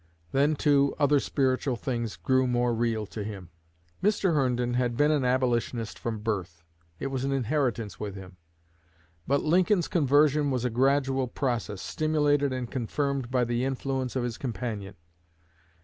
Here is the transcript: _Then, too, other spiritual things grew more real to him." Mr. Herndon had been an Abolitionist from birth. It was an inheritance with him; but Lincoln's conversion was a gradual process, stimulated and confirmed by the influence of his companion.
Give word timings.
_Then, 0.31 0.55
too, 0.55 0.95
other 0.97 1.19
spiritual 1.19 1.75
things 1.75 2.15
grew 2.15 2.47
more 2.47 2.73
real 2.73 3.05
to 3.05 3.23
him." 3.23 3.51
Mr. 4.01 4.33
Herndon 4.33 4.73
had 4.73 4.97
been 4.97 5.11
an 5.11 5.23
Abolitionist 5.23 5.99
from 5.99 6.21
birth. 6.21 6.63
It 6.99 7.11
was 7.11 7.23
an 7.23 7.31
inheritance 7.31 7.99
with 7.99 8.15
him; 8.15 8.37
but 9.27 9.43
Lincoln's 9.43 9.87
conversion 9.87 10.49
was 10.49 10.65
a 10.65 10.71
gradual 10.71 11.27
process, 11.27 11.83
stimulated 11.83 12.51
and 12.51 12.71
confirmed 12.71 13.29
by 13.29 13.43
the 13.43 13.63
influence 13.63 14.15
of 14.15 14.23
his 14.23 14.39
companion. 14.39 14.95